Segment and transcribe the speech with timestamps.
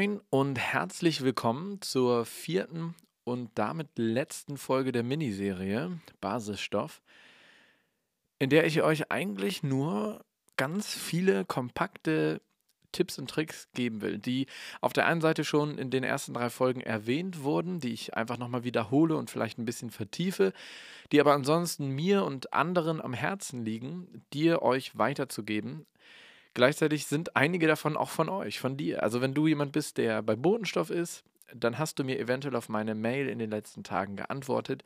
[0.00, 2.94] Moin und herzlich willkommen zur vierten
[3.24, 7.02] und damit letzten Folge der Miniserie Basisstoff,
[8.38, 10.24] in der ich euch eigentlich nur
[10.56, 12.40] ganz viele kompakte
[12.92, 14.46] Tipps und Tricks geben will, die
[14.80, 18.38] auf der einen Seite schon in den ersten drei Folgen erwähnt wurden, die ich einfach
[18.38, 20.54] nochmal wiederhole und vielleicht ein bisschen vertiefe,
[21.12, 25.84] die aber ansonsten mir und anderen am Herzen liegen, dir euch weiterzugeben,
[26.54, 29.02] Gleichzeitig sind einige davon auch von euch, von dir.
[29.02, 32.68] Also wenn du jemand bist, der bei Botenstoff ist, dann hast du mir eventuell auf
[32.68, 34.84] meine Mail in den letzten Tagen geantwortet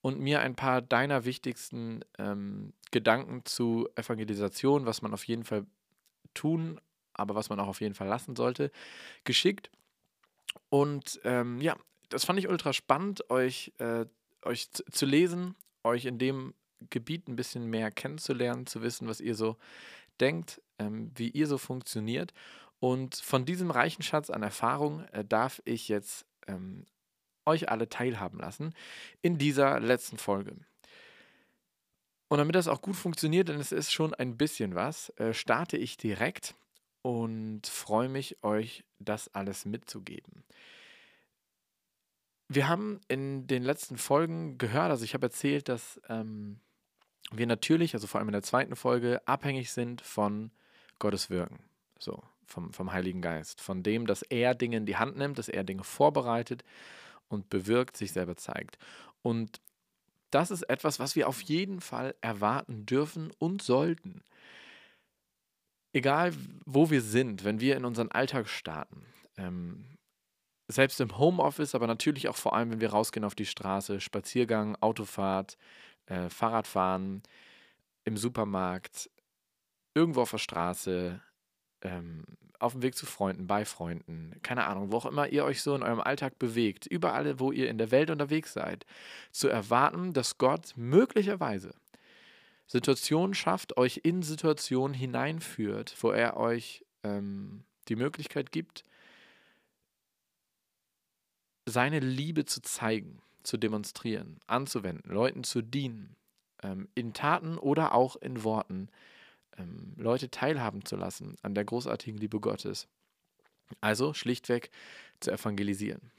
[0.00, 5.66] und mir ein paar deiner wichtigsten ähm, Gedanken zu Evangelisation, was man auf jeden Fall
[6.34, 6.80] tun,
[7.14, 8.70] aber was man auch auf jeden Fall lassen sollte,
[9.24, 9.70] geschickt.
[10.68, 11.76] Und ähm, ja,
[12.08, 14.06] das fand ich ultra spannend, euch, äh,
[14.42, 16.54] euch zu lesen, euch in dem
[16.90, 19.56] Gebiet ein bisschen mehr kennenzulernen, zu wissen, was ihr so
[20.20, 22.32] denkt, ähm, wie ihr so funktioniert.
[22.80, 26.84] Und von diesem reichen Schatz an Erfahrung äh, darf ich jetzt ähm,
[27.46, 28.74] euch alle teilhaben lassen
[29.22, 30.56] in dieser letzten Folge.
[32.28, 35.76] Und damit das auch gut funktioniert, denn es ist schon ein bisschen was, äh, starte
[35.76, 36.54] ich direkt
[37.02, 40.44] und freue mich, euch das alles mitzugeben.
[42.48, 46.60] Wir haben in den letzten Folgen gehört, also ich habe erzählt, dass ähm,
[47.30, 50.50] wir natürlich, also vor allem in der zweiten Folge, abhängig sind von
[50.98, 51.58] Gottes Wirken.
[51.98, 53.60] So, vom, vom Heiligen Geist.
[53.60, 56.64] Von dem, dass er Dinge in die Hand nimmt, dass er Dinge vorbereitet
[57.28, 58.78] und bewirkt, sich selber zeigt.
[59.22, 59.60] Und
[60.30, 64.22] das ist etwas, was wir auf jeden Fall erwarten dürfen und sollten.
[65.92, 66.34] Egal,
[66.64, 69.06] wo wir sind, wenn wir in unseren Alltag starten,
[69.36, 69.84] ähm,
[70.66, 74.76] selbst im Homeoffice, aber natürlich auch vor allem, wenn wir rausgehen auf die Straße, Spaziergang,
[74.80, 75.56] Autofahrt,
[76.06, 77.22] äh, Fahrradfahren,
[78.04, 79.10] im Supermarkt,
[79.94, 81.20] irgendwo auf der Straße,
[81.82, 82.24] ähm,
[82.58, 85.74] auf dem Weg zu Freunden, bei Freunden, keine Ahnung, wo auch immer ihr euch so
[85.74, 88.86] in eurem Alltag bewegt, überall, wo ihr in der Welt unterwegs seid,
[89.32, 91.74] zu erwarten, dass Gott möglicherweise
[92.66, 98.84] Situationen schafft, euch in Situationen hineinführt, wo er euch ähm, die Möglichkeit gibt,
[101.66, 106.16] seine Liebe zu zeigen, zu demonstrieren, anzuwenden, Leuten zu dienen,
[106.62, 108.88] ähm, in Taten oder auch in Worten,
[109.58, 112.88] ähm, Leute teilhaben zu lassen an der großartigen Liebe Gottes.
[113.80, 114.70] Also schlichtweg
[115.20, 116.10] zu evangelisieren.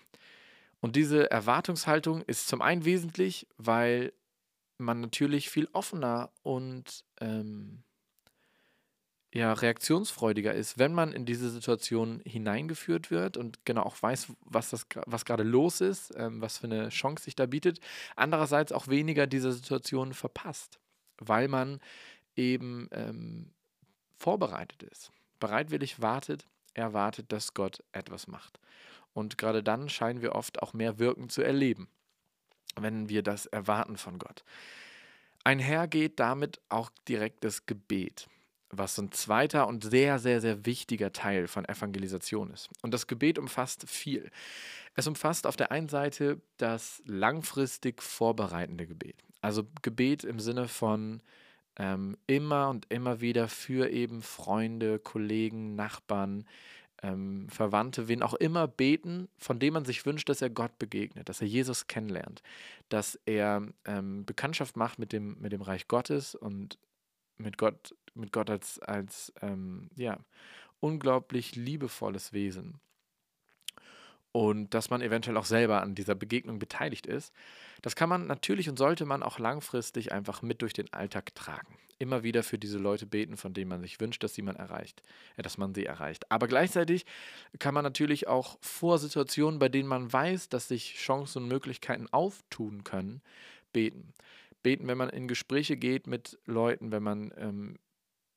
[0.81, 4.13] Und diese Erwartungshaltung ist zum einen wesentlich, weil
[4.77, 7.83] man natürlich viel offener und ähm,
[9.35, 14.69] ja, reaktionsfreudiger ist, wenn man in diese Situation hineingeführt wird und genau auch weiß, was,
[14.69, 17.81] das, was gerade los ist, ähm, was für eine Chance sich da bietet.
[18.15, 20.79] Andererseits auch weniger diese Situation verpasst,
[21.17, 21.81] weil man
[22.35, 23.51] eben ähm,
[24.17, 28.59] vorbereitet ist, bereitwillig wartet, erwartet, dass Gott etwas macht.
[29.13, 31.87] Und gerade dann scheinen wir oft auch mehr Wirken zu erleben,
[32.75, 34.43] wenn wir das erwarten von Gott.
[35.43, 38.27] Einhergeht damit auch direkt das Gebet,
[38.71, 42.69] was ein zweiter und sehr, sehr, sehr wichtiger Teil von Evangelisation ist.
[42.81, 44.29] Und das Gebet umfasst viel.
[44.95, 49.15] Es umfasst auf der einen Seite das langfristig vorbereitende Gebet.
[49.39, 51.21] Also Gebet im Sinne von
[51.77, 56.45] ähm, immer und immer wieder für eben Freunde, Kollegen, Nachbarn,
[57.03, 61.29] ähm, Verwandte, wen auch immer beten, von dem man sich wünscht, dass er Gott begegnet,
[61.29, 62.41] dass er Jesus kennenlernt,
[62.89, 66.77] dass er ähm, Bekanntschaft macht mit dem, mit dem Reich Gottes und
[67.37, 70.19] mit Gott, mit Gott als, als ähm, ja,
[70.79, 72.79] unglaublich liebevolles Wesen
[74.35, 77.31] und dass man eventuell auch selber an dieser Begegnung beteiligt ist.
[77.81, 81.77] Das kann man natürlich und sollte man auch langfristig einfach mit durch den Alltag tragen.
[81.99, 85.03] Immer wieder für diese Leute beten, von denen man sich wünscht, dass sie man erreicht,
[85.37, 86.29] äh, dass man sie erreicht.
[86.29, 87.05] Aber gleichzeitig
[87.59, 92.07] kann man natürlich auch vor Situationen, bei denen man weiß, dass sich Chancen und Möglichkeiten
[92.11, 93.21] auftun können,
[93.71, 94.13] beten.
[94.63, 97.79] Beten, wenn man in Gespräche geht mit Leuten, wenn man ähm,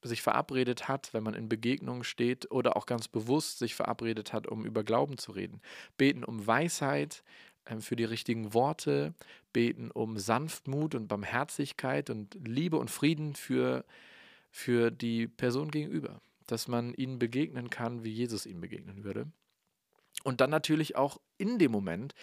[0.02, 4.46] sich verabredet hat, wenn man in Begegnungen steht oder auch ganz bewusst sich verabredet hat,
[4.46, 5.60] um über Glauben zu reden.
[5.96, 7.22] Beten um Weisheit
[7.64, 9.14] äh, für die richtigen Worte,
[9.52, 13.84] beten um Sanftmut und Barmherzigkeit und Liebe und Frieden für,
[14.50, 19.26] für die Person gegenüber, dass man ihnen begegnen kann, wie Jesus ihnen begegnen würde.
[20.24, 22.14] Und dann natürlich auch in dem Moment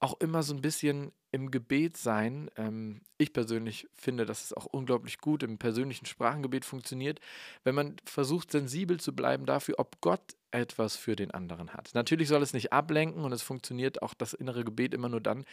[0.00, 2.50] auch immer so ein bisschen im Gebet sein.
[2.56, 7.20] Ähm, ich persönlich finde, dass es auch unglaublich gut im persönlichen Sprachengebet funktioniert,
[7.64, 11.90] wenn man versucht, sensibel zu bleiben dafür, ob Gott etwas für den anderen hat.
[11.94, 15.44] Natürlich soll es nicht ablenken und es funktioniert auch das innere Gebet immer nur dann,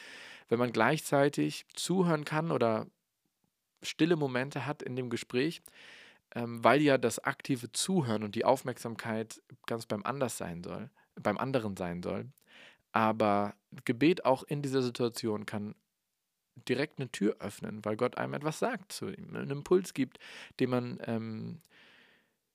[0.49, 2.85] wenn man gleichzeitig zuhören kann oder
[3.81, 5.63] stille Momente hat in dem Gespräch,
[6.35, 10.91] ähm, weil ja das aktive Zuhören und die Aufmerksamkeit ganz beim Anders sein soll
[11.21, 12.29] beim anderen sein soll.
[12.91, 13.55] Aber
[13.85, 15.75] Gebet auch in dieser Situation kann
[16.67, 20.19] direkt eine Tür öffnen, weil Gott einem etwas sagt zu ihm, einen Impuls gibt,
[20.59, 21.61] den man ähm,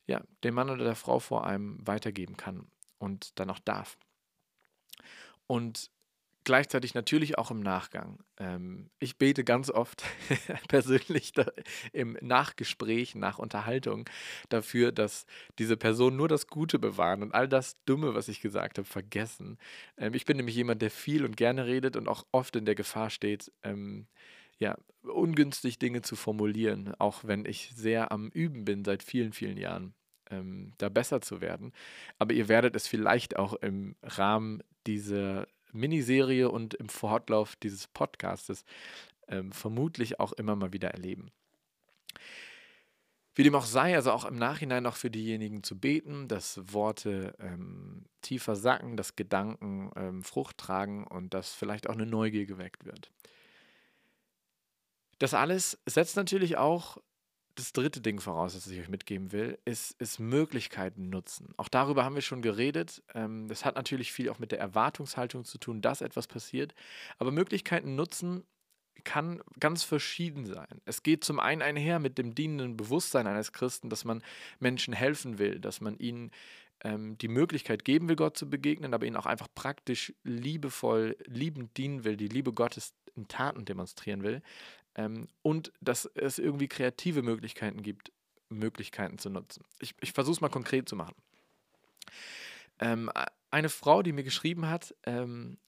[0.07, 2.67] ja, dem Mann oder der Frau vor einem weitergeben kann
[2.99, 3.99] und dann auch darf.
[5.47, 5.91] Und
[6.47, 8.21] gleichzeitig natürlich auch im Nachgang.
[8.39, 10.05] Ähm, ich bete ganz oft
[10.69, 11.33] persönlich
[11.93, 14.09] im Nachgespräch, nach Unterhaltung
[14.49, 15.27] dafür, dass
[15.59, 19.59] diese Personen nur das Gute bewahren und all das Dumme, was ich gesagt habe, vergessen.
[19.99, 22.77] Ähm, ich bin nämlich jemand, der viel und gerne redet und auch oft in der
[22.77, 24.07] Gefahr steht, ähm,
[24.59, 29.59] ja, ungünstig Dinge zu formulieren, auch wenn ich sehr am Üben bin seit vielen, vielen
[29.59, 29.95] Jahren.
[30.29, 31.73] Ähm, da besser zu werden.
[32.19, 35.47] Aber ihr werdet es vielleicht auch im Rahmen dieser
[35.77, 38.65] Miniserie und im Fortlauf dieses Podcastes
[39.29, 41.31] ähm, vermutlich auch immer mal wieder erleben.
[43.35, 47.35] Wie dem auch sei, also auch im Nachhinein noch für diejenigen zu beten, dass Worte
[47.39, 52.87] ähm, tiefer sacken, dass Gedanken ähm, Frucht tragen und dass vielleicht auch eine Neugier geweckt
[52.87, 53.13] wird.
[55.19, 56.97] Das alles setzt natürlich auch
[57.57, 61.55] das dritte Ding voraus, das ich euch mitgeben will, ist, ist Möglichkeiten nutzen.
[61.57, 63.03] Auch darüber haben wir schon geredet.
[63.15, 66.75] Ähm, das hat natürlich viel auch mit der Erwartungshaltung zu tun, dass etwas passiert.
[67.19, 68.45] Aber Möglichkeiten nutzen
[69.05, 70.81] kann ganz verschieden sein.
[70.85, 74.23] Es geht zum einen einher mit dem dienenden Bewusstsein eines Christen, dass man
[74.59, 76.31] Menschen helfen will, dass man ihnen
[76.85, 81.77] ähm, die Möglichkeit geben will, Gott zu begegnen, aber ihnen auch einfach praktisch liebevoll, liebend
[81.77, 84.43] dienen will, die Liebe Gottes in Taten demonstrieren will.
[84.97, 88.13] Ähm, und dass es irgendwie kreative Möglichkeiten gibt,
[88.49, 89.65] Möglichkeiten zu nutzen.
[89.79, 91.15] Ich, ich versuche es mal konkret zu machen.
[92.79, 93.11] Ähm,
[93.51, 95.59] eine Frau, die mir geschrieben hat, ähm,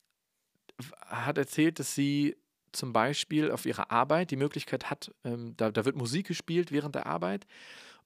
[1.06, 2.36] hat erzählt, dass sie
[2.72, 6.94] zum Beispiel auf ihrer Arbeit die Möglichkeit hat, ähm, da, da, wird Musik gespielt während
[6.94, 7.46] der Arbeit.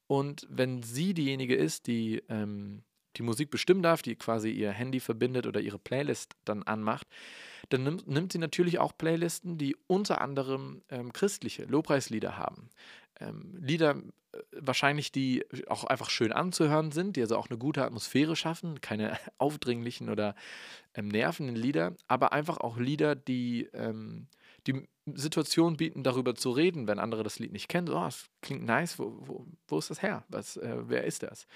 [0.07, 2.83] Und wenn sie diejenige ist, die ähm,
[3.17, 7.07] die Musik bestimmen darf, die quasi ihr Handy verbindet oder ihre Playlist dann anmacht,
[7.69, 12.69] dann nimmt, nimmt sie natürlich auch Playlisten, die unter anderem ähm, christliche Lobpreislieder haben.
[13.19, 17.83] Ähm, Lieder äh, wahrscheinlich, die auch einfach schön anzuhören sind, die also auch eine gute
[17.83, 20.35] Atmosphäre schaffen, keine aufdringlichen oder
[20.93, 24.27] ähm, nervenden Lieder, aber einfach auch Lieder, die ähm,
[24.67, 27.89] die Situation bieten, darüber zu reden, wenn andere das Lied nicht kennen.
[27.89, 30.23] Oh, es klingt nice, wo, wo, wo ist das her?
[30.29, 31.47] Was, äh, wer ist das?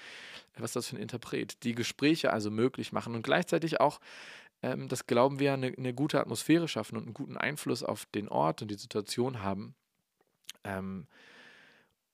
[0.56, 1.62] Was ist das für ein Interpret?
[1.64, 4.00] Die Gespräche also möglich machen und gleichzeitig auch,
[4.62, 8.28] ähm, das glauben wir, eine, eine, gute Atmosphäre schaffen und einen guten Einfluss auf den
[8.28, 9.74] Ort und die Situation haben.
[10.64, 11.06] Ähm,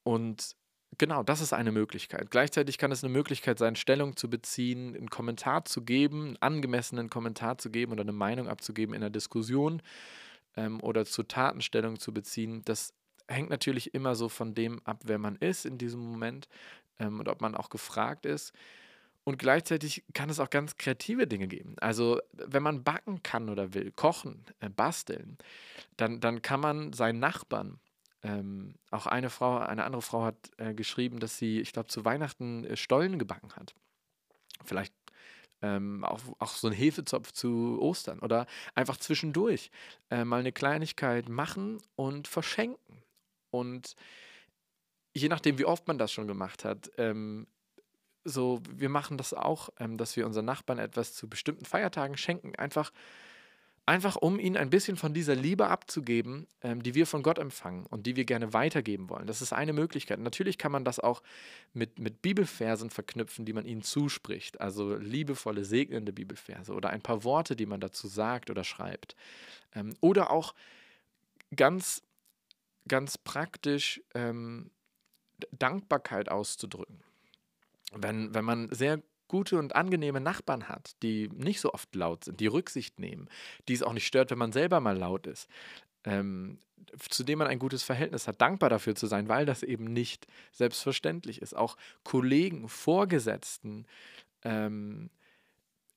[0.05, 0.55] und
[0.99, 2.31] Genau, das ist eine Möglichkeit.
[2.31, 7.11] Gleichzeitig kann es eine Möglichkeit sein, Stellung zu beziehen, einen Kommentar zu geben, einen angemessenen
[7.11, 9.83] Kommentar zu geben oder eine Meinung abzugeben in der Diskussion
[10.57, 12.93] ähm, oder zu Tatenstellung zu beziehen, das
[13.29, 16.49] hängt natürlich immer so von dem ab, wer man ist in diesem Moment
[16.99, 18.53] ähm, und ob man auch gefragt ist.
[19.25, 21.77] Und gleichzeitig kann es auch ganz kreative Dinge geben.
[21.81, 25.39] Also wenn man backen kann oder will, kochen, äh, basteln,
[25.97, 27.81] dann, dann kann man seinen Nachbarn,
[28.23, 32.05] ähm, auch eine Frau, eine andere Frau hat äh, geschrieben, dass sie, ich glaube, zu
[32.05, 33.75] Weihnachten äh, Stollen gebacken hat.
[34.65, 34.95] Vielleicht
[35.65, 39.71] ähm, auch, auch so ein Hefezopf zu Ostern oder einfach zwischendurch
[40.11, 43.03] äh, mal eine Kleinigkeit machen und verschenken.
[43.51, 43.97] Und
[45.15, 47.47] je nachdem, wie oft man das schon gemacht hat, ähm,
[48.25, 52.55] so, wir machen das auch, ähm, dass wir unseren Nachbarn etwas zu bestimmten Feiertagen schenken.
[52.57, 52.93] Einfach
[53.87, 57.85] Einfach um ihnen ein bisschen von dieser Liebe abzugeben, ähm, die wir von Gott empfangen
[57.85, 59.27] und die wir gerne weitergeben wollen.
[59.27, 60.19] Das ist eine Möglichkeit.
[60.21, 61.23] Natürlich kann man das auch
[61.75, 64.59] mit, mit Bibelversen verknüpfen, die man ihnen zuspricht.
[64.59, 69.17] Also liebevolle, segnende Bibelverse oder ein paar Worte, die man dazu sagt oder schreibt.
[69.75, 70.55] Ähm, oder auch
[71.55, 72.03] ganz,
[72.89, 74.71] ganz praktisch ähm,
[75.53, 77.03] Dankbarkeit auszudrücken.
[77.93, 82.41] Wenn, wenn man sehr gute und angenehme Nachbarn hat, die nicht so oft laut sind,
[82.41, 83.29] die Rücksicht nehmen,
[83.69, 85.49] die es auch nicht stört, wenn man selber mal laut ist,
[86.05, 86.59] ähm,
[87.09, 90.27] zu dem man ein gutes Verhältnis hat, dankbar dafür zu sein, weil das eben nicht
[90.53, 91.57] selbstverständlich ist.
[91.57, 93.87] Auch Kollegen, Vorgesetzten,
[94.43, 95.11] ähm,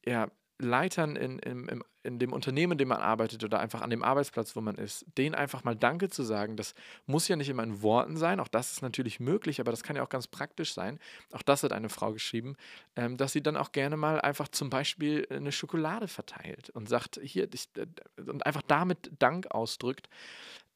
[0.06, 0.30] ja,
[0.60, 4.56] Leitern in, in, in dem Unternehmen, in dem man arbeitet oder einfach an dem Arbeitsplatz,
[4.56, 6.74] wo man ist, denen einfach mal Danke zu sagen, das
[7.06, 9.96] muss ja nicht immer in Worten sein, auch das ist natürlich möglich, aber das kann
[9.96, 11.00] ja auch ganz praktisch sein.
[11.32, 12.56] Auch das hat eine Frau geschrieben,
[12.96, 17.20] ähm, dass sie dann auch gerne mal einfach zum Beispiel eine Schokolade verteilt und sagt,
[17.22, 17.86] hier, ich, äh,
[18.22, 20.10] und einfach damit Dank ausdrückt,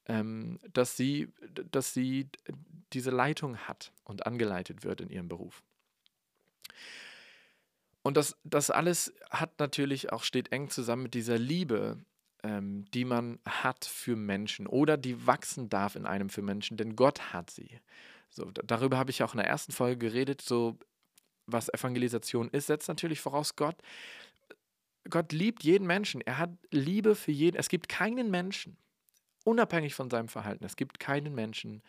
[0.06, 1.28] ähm, dass, sie,
[1.70, 2.28] dass sie
[2.92, 5.62] diese Leitung hat und angeleitet wird in ihrem Beruf.
[8.02, 11.98] Und das, das alles hat natürlich auch, steht eng zusammen mit dieser Liebe,
[12.42, 16.96] ähm, die man hat für Menschen oder die wachsen darf in einem für Menschen, denn
[16.96, 17.80] Gott hat sie.
[18.30, 20.78] So, darüber habe ich auch in der ersten Folge geredet, so
[21.46, 23.76] was Evangelisation ist, setzt natürlich voraus, Gott
[25.10, 26.20] Gott liebt jeden Menschen.
[26.20, 27.56] Er hat Liebe für jeden.
[27.56, 28.76] Es gibt keinen Menschen,
[29.44, 31.82] unabhängig von seinem Verhalten, es gibt keinen Menschen,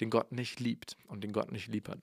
[0.00, 1.98] den Gott nicht liebt und den Gott nicht lieb hat.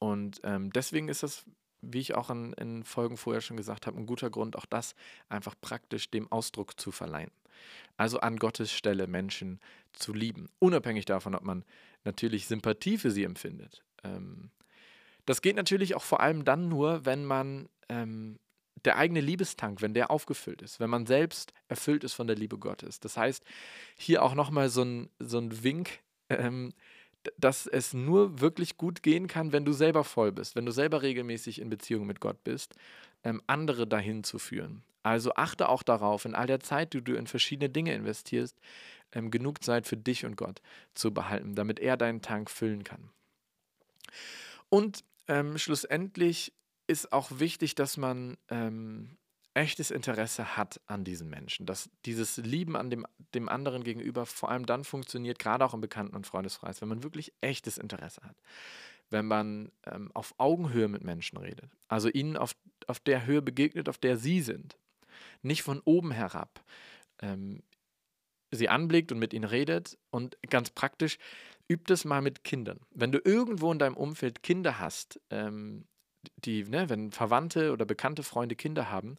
[0.00, 1.44] Und ähm, deswegen ist das,
[1.80, 4.94] wie ich auch in, in Folgen vorher schon gesagt habe, ein guter Grund, auch das
[5.28, 7.30] einfach praktisch dem Ausdruck zu verleihen.
[7.96, 9.60] Also an Gottes Stelle Menschen
[9.92, 11.64] zu lieben, unabhängig davon, ob man
[12.04, 13.82] natürlich Sympathie für sie empfindet.
[14.04, 14.50] Ähm,
[15.26, 18.38] das geht natürlich auch vor allem dann nur, wenn man ähm,
[18.84, 22.58] der eigene Liebestank, wenn der aufgefüllt ist, wenn man selbst erfüllt ist von der Liebe
[22.58, 23.00] Gottes.
[23.00, 23.44] Das heißt,
[23.96, 26.72] hier auch nochmal so ein, so ein Wink, ähm,
[27.36, 31.02] dass es nur wirklich gut gehen kann, wenn du selber voll bist, wenn du selber
[31.02, 32.74] regelmäßig in Beziehung mit Gott bist,
[33.24, 34.82] ähm, andere dahin zu führen.
[35.02, 38.56] Also achte auch darauf, in all der Zeit, die du in verschiedene Dinge investierst,
[39.12, 40.60] ähm, genug Zeit für dich und Gott
[40.94, 43.10] zu behalten, damit er deinen Tank füllen kann.
[44.68, 46.52] Und ähm, schlussendlich
[46.86, 49.16] ist auch wichtig, dass man ähm,
[49.58, 51.66] echtes Interesse hat an diesen Menschen.
[51.66, 55.80] Dass dieses Lieben an dem, dem anderen gegenüber vor allem dann funktioniert, gerade auch im
[55.80, 58.36] Bekannten- und Freundeskreis, wenn man wirklich echtes Interesse hat.
[59.10, 61.70] Wenn man ähm, auf Augenhöhe mit Menschen redet.
[61.88, 62.54] Also ihnen auf,
[62.86, 64.78] auf der Höhe begegnet, auf der sie sind.
[65.42, 66.64] Nicht von oben herab.
[67.20, 67.62] Ähm,
[68.52, 69.98] sie anblickt und mit ihnen redet.
[70.10, 71.18] Und ganz praktisch,
[71.68, 72.80] übt es mal mit Kindern.
[72.90, 75.84] Wenn du irgendwo in deinem Umfeld Kinder hast, ähm,
[76.36, 79.16] die, ne, wenn Verwandte oder bekannte Freunde Kinder haben,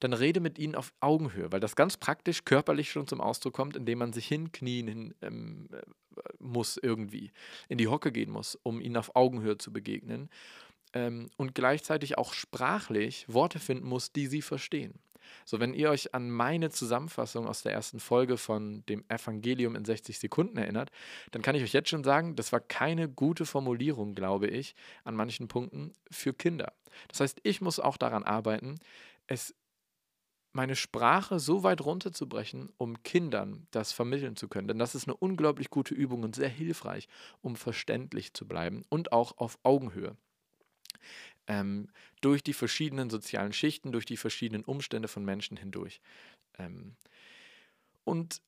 [0.00, 3.76] dann rede mit ihnen auf Augenhöhe, weil das ganz praktisch körperlich schon zum Ausdruck kommt,
[3.76, 5.82] indem man sich hinknien hin, ähm, äh,
[6.38, 7.32] muss irgendwie,
[7.68, 10.30] in die Hocke gehen muss, um ihnen auf Augenhöhe zu begegnen
[10.94, 14.94] ähm, und gleichzeitig auch sprachlich Worte finden muss, die sie verstehen.
[15.44, 19.84] So, wenn ihr euch an meine Zusammenfassung aus der ersten Folge von dem Evangelium in
[19.84, 20.90] 60 Sekunden erinnert,
[21.30, 25.14] dann kann ich euch jetzt schon sagen, das war keine gute Formulierung, glaube ich, an
[25.14, 26.72] manchen Punkten für Kinder.
[27.08, 28.78] Das heißt, ich muss auch daran arbeiten,
[29.26, 29.54] es
[30.52, 34.66] meine Sprache so weit runterzubrechen, um Kindern das vermitteln zu können.
[34.66, 37.06] Denn das ist eine unglaublich gute Übung und sehr hilfreich,
[37.42, 40.16] um verständlich zu bleiben und auch auf Augenhöhe
[41.48, 41.88] ähm,
[42.20, 46.00] durch die verschiedenen sozialen Schichten, durch die verschiedenen Umstände von Menschen hindurch.
[46.58, 46.94] Ähm,
[48.04, 48.40] und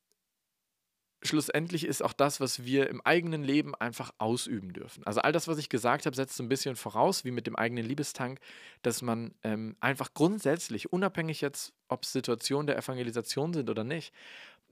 [1.23, 5.05] schlussendlich ist auch das, was wir im eigenen Leben einfach ausüben dürfen.
[5.05, 7.55] Also all das, was ich gesagt habe, setzt so ein bisschen voraus, wie mit dem
[7.55, 8.39] eigenen Liebestank,
[8.81, 14.13] dass man ähm, einfach grundsätzlich, unabhängig jetzt, ob es Situationen der Evangelisation sind oder nicht,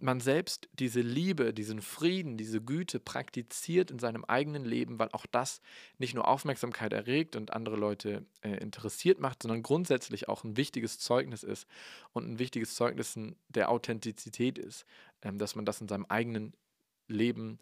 [0.01, 5.25] man selbst diese Liebe, diesen Frieden, diese Güte praktiziert in seinem eigenen Leben, weil auch
[5.25, 5.61] das
[5.97, 10.99] nicht nur Aufmerksamkeit erregt und andere Leute äh, interessiert macht, sondern grundsätzlich auch ein wichtiges
[10.99, 11.67] Zeugnis ist
[12.13, 13.17] und ein wichtiges Zeugnis
[13.49, 14.85] der Authentizität ist,
[15.21, 16.53] ähm, dass man das in seinem eigenen
[17.07, 17.59] Leben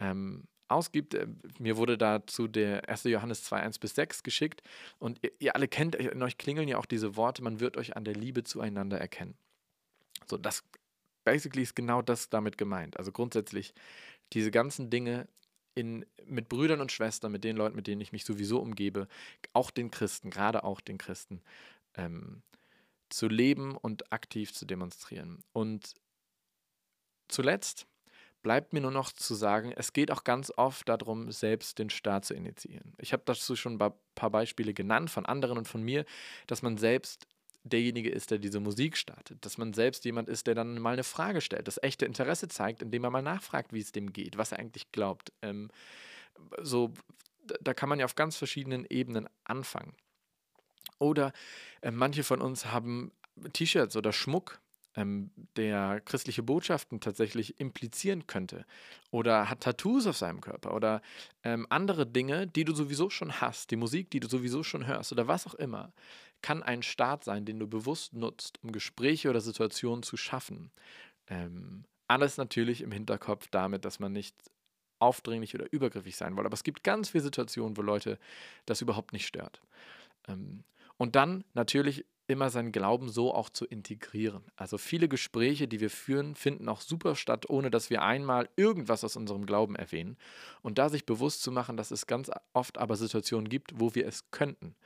[0.00, 1.14] ähm, ausgibt.
[1.14, 1.26] Äh,
[1.58, 3.04] mir wurde dazu der 1.
[3.04, 4.62] Johannes 2, 1 bis 6 geschickt
[4.98, 7.96] und ihr, ihr alle kennt, in euch klingeln ja auch diese Worte, man wird euch
[7.96, 9.36] an der Liebe zueinander erkennen.
[10.26, 10.64] So, das
[11.24, 12.96] basically ist genau das damit gemeint.
[12.96, 13.74] Also grundsätzlich
[14.32, 15.28] diese ganzen Dinge
[15.74, 19.08] in, mit Brüdern und Schwestern, mit den Leuten, mit denen ich mich sowieso umgebe,
[19.52, 21.40] auch den Christen, gerade auch den Christen,
[21.94, 22.42] ähm,
[23.08, 25.42] zu leben und aktiv zu demonstrieren.
[25.52, 25.94] Und
[27.28, 27.86] zuletzt
[28.42, 32.24] bleibt mir nur noch zu sagen, es geht auch ganz oft darum, selbst den Staat
[32.24, 32.94] zu initiieren.
[32.98, 36.04] Ich habe dazu schon ein paar Beispiele genannt von anderen und von mir,
[36.46, 37.26] dass man selbst
[37.64, 39.44] derjenige ist, der diese Musik startet.
[39.44, 42.82] Dass man selbst jemand ist, der dann mal eine Frage stellt, das echte Interesse zeigt,
[42.82, 45.32] indem er mal nachfragt, wie es dem geht, was er eigentlich glaubt.
[45.42, 45.70] Ähm,
[46.62, 46.92] so,
[47.60, 49.94] da kann man ja auf ganz verschiedenen Ebenen anfangen.
[50.98, 51.32] Oder
[51.82, 53.12] äh, manche von uns haben
[53.52, 54.60] T-Shirts oder Schmuck,
[54.96, 58.66] ähm, der christliche Botschaften tatsächlich implizieren könnte.
[59.10, 61.00] Oder hat Tattoos auf seinem Körper oder
[61.44, 65.12] ähm, andere Dinge, die du sowieso schon hast, die Musik, die du sowieso schon hörst
[65.12, 65.92] oder was auch immer
[66.42, 70.70] kann ein Start sein, den du bewusst nutzt, um Gespräche oder Situationen zu schaffen.
[71.26, 74.36] Ähm, alles natürlich im Hinterkopf damit, dass man nicht
[74.98, 76.44] aufdringlich oder übergriffig sein will.
[76.44, 78.18] Aber es gibt ganz viele Situationen, wo Leute
[78.66, 79.62] das überhaupt nicht stört.
[80.28, 80.64] Ähm,
[80.96, 84.44] und dann natürlich immer seinen Glauben so auch zu integrieren.
[84.54, 89.02] Also viele Gespräche, die wir führen, finden auch super statt, ohne dass wir einmal irgendwas
[89.02, 90.16] aus unserem Glauben erwähnen.
[90.62, 94.06] Und da sich bewusst zu machen, dass es ganz oft aber Situationen gibt, wo wir
[94.06, 94.76] es könnten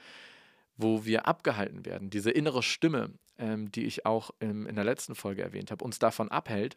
[0.77, 2.11] wo wir abgehalten werden.
[2.11, 5.99] Diese innere Stimme, ähm, die ich auch im, in der letzten Folge erwähnt habe, uns
[5.99, 6.77] davon abhält.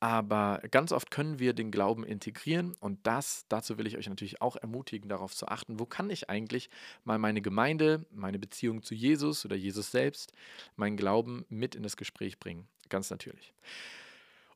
[0.00, 4.42] Aber ganz oft können wir den Glauben integrieren und das, dazu will ich euch natürlich
[4.42, 6.68] auch ermutigen, darauf zu achten, wo kann ich eigentlich
[7.04, 10.34] mal meine Gemeinde, meine Beziehung zu Jesus oder Jesus selbst,
[10.76, 12.68] meinen Glauben mit in das Gespräch bringen.
[12.90, 13.54] Ganz natürlich.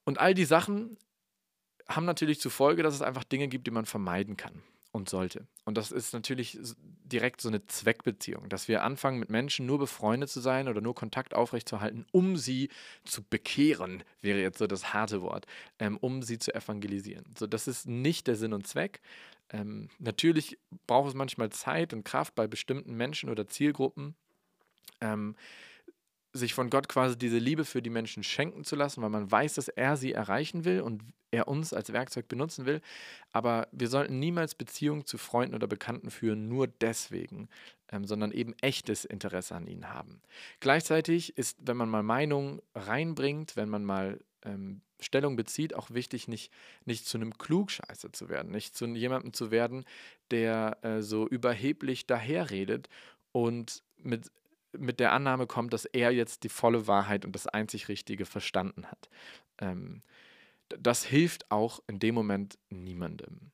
[0.05, 0.99] Und all die Sachen
[1.89, 5.47] haben natürlich zur Folge, dass es einfach Dinge gibt, die man vermeiden kann und sollte.
[5.65, 6.59] Und das ist natürlich
[7.05, 10.95] direkt so eine Zweckbeziehung, dass wir anfangen, mit Menschen nur befreundet zu sein oder nur
[10.95, 12.71] Kontakt aufrechtzuerhalten, um sie
[13.05, 15.47] zu bekehren, wäre jetzt so das harte Wort,
[15.79, 17.25] ähm, um sie zu evangelisieren.
[17.39, 19.01] So, das ist nicht der Sinn und Zweck.
[19.51, 24.15] Ähm, natürlich braucht es manchmal Zeit und Kraft bei bestimmten Menschen oder Zielgruppen.
[25.01, 25.37] Ähm,
[26.33, 29.55] sich von Gott quasi diese Liebe für die Menschen schenken zu lassen, weil man weiß,
[29.55, 32.81] dass er sie erreichen will und er uns als Werkzeug benutzen will.
[33.33, 37.49] Aber wir sollten niemals Beziehungen zu Freunden oder Bekannten führen, nur deswegen,
[37.91, 40.21] ähm, sondern eben echtes Interesse an ihnen haben.
[40.61, 46.29] Gleichzeitig ist, wenn man mal Meinungen reinbringt, wenn man mal ähm, Stellung bezieht, auch wichtig,
[46.29, 46.53] nicht,
[46.85, 49.85] nicht zu einem Klugscheißer zu werden, nicht zu jemandem zu werden,
[50.31, 52.89] der äh, so überheblich daherredet
[53.33, 54.31] und mit
[54.79, 58.87] mit der Annahme kommt, dass er jetzt die volle Wahrheit und das einzig Richtige verstanden
[58.87, 59.09] hat.
[59.59, 60.03] Ähm,
[60.69, 63.51] das hilft auch in dem Moment niemandem.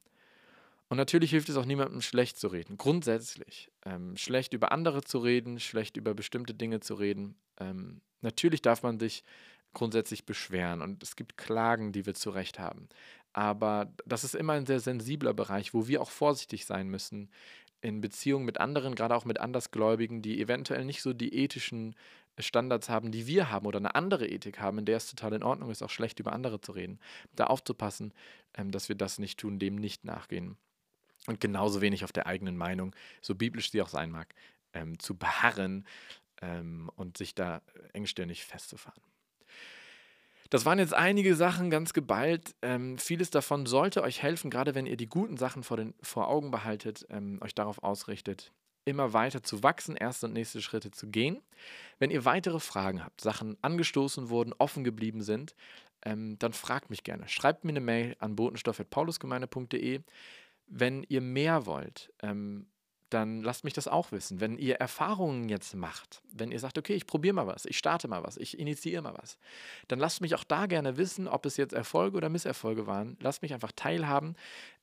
[0.88, 2.76] Und natürlich hilft es auch niemandem, schlecht zu reden.
[2.76, 3.70] Grundsätzlich.
[3.84, 7.36] Ähm, schlecht über andere zu reden, schlecht über bestimmte Dinge zu reden.
[7.58, 9.24] Ähm, natürlich darf man sich
[9.72, 12.88] grundsätzlich beschweren und es gibt Klagen, die wir zu Recht haben.
[13.32, 17.28] Aber das ist immer ein sehr sensibler Bereich, wo wir auch vorsichtig sein müssen,
[17.84, 21.94] in Beziehung mit anderen, gerade auch mit Andersgläubigen, die eventuell nicht so die ethischen
[22.38, 25.42] Standards haben, die wir haben oder eine andere Ethik haben, in der es total in
[25.42, 26.98] Ordnung ist, auch schlecht über andere zu reden,
[27.36, 28.12] da aufzupassen,
[28.54, 30.56] ähm, dass wir das nicht tun, dem nicht nachgehen.
[31.26, 34.34] Und genauso wenig auf der eigenen Meinung, so biblisch sie auch sein mag,
[34.72, 35.86] ähm, zu beharren
[36.40, 37.60] ähm, und sich da
[37.92, 39.02] engstirnig festzufahren.
[40.54, 42.54] Das waren jetzt einige Sachen ganz geballt.
[42.62, 46.28] Ähm, vieles davon sollte euch helfen, gerade wenn ihr die guten Sachen vor, den, vor
[46.28, 48.52] Augen behaltet, ähm, euch darauf ausrichtet,
[48.84, 51.42] immer weiter zu wachsen, erste und nächste Schritte zu gehen.
[51.98, 55.57] Wenn ihr weitere Fragen habt, Sachen angestoßen wurden, offen geblieben sind,
[56.05, 57.28] ähm, dann fragt mich gerne.
[57.28, 60.02] Schreibt mir eine Mail an botenstoff.paulusgemeinde.de.
[60.68, 62.68] Wenn ihr mehr wollt, ähm,
[63.14, 64.40] dann lasst mich das auch wissen.
[64.40, 68.09] Wenn ihr Erfahrungen jetzt macht, wenn ihr sagt, okay, ich probiere mal was, ich starte
[68.09, 69.38] mal was, ich initiiere mal was,
[69.87, 73.16] dann lasst mich auch da gerne wissen, ob es jetzt Erfolge oder Misserfolge waren.
[73.20, 74.35] Lasst mich einfach teilhaben.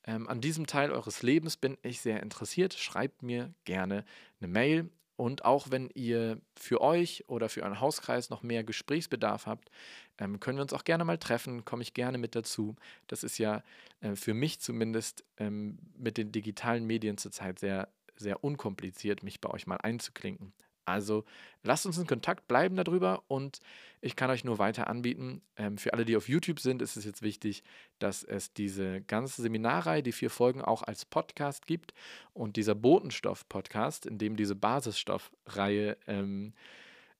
[0.05, 2.73] Ähm, an diesem Teil eures Lebens bin ich sehr interessiert.
[2.73, 4.05] Schreibt mir gerne
[4.39, 4.89] eine Mail.
[5.17, 9.69] Und auch wenn ihr für euch oder für euren Hauskreis noch mehr Gesprächsbedarf habt,
[10.17, 12.75] ähm, können wir uns auch gerne mal treffen, komme ich gerne mit dazu.
[13.05, 13.61] Das ist ja
[13.99, 19.49] äh, für mich zumindest ähm, mit den digitalen Medien zurzeit sehr sehr unkompliziert, mich bei
[19.49, 20.53] euch mal einzuklinken.
[20.85, 21.23] Also
[21.63, 23.59] lasst uns in Kontakt bleiben darüber und
[24.01, 25.41] ich kann euch nur weiter anbieten.
[25.55, 27.63] Ähm, für alle, die auf YouTube sind, ist es jetzt wichtig,
[27.99, 31.93] dass es diese ganze Seminarreihe, die vier Folgen, auch als Podcast gibt.
[32.33, 36.53] Und dieser Botenstoff-Podcast, in dem diese Basisstoffreihe ähm,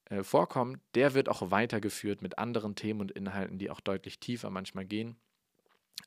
[0.06, 4.50] äh, vorkommt, der wird auch weitergeführt mit anderen Themen und Inhalten, die auch deutlich tiefer
[4.50, 5.16] manchmal gehen.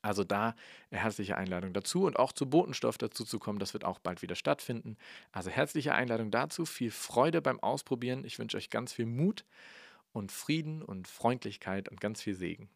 [0.02, 0.56] Also da
[0.92, 4.36] herzliche Einladung dazu und auch zu Botenstoff dazu zu kommen, das wird auch bald wieder
[4.36, 4.98] stattfinden.
[5.32, 8.24] Also herzliche Einladung dazu, viel Freude beim Ausprobieren.
[8.24, 9.46] Ich wünsche euch ganz viel Mut
[10.14, 12.70] und Frieden und Freundlichkeit und ganz viel Segen.